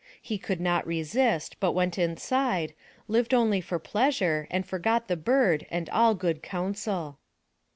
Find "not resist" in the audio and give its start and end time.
0.59-1.57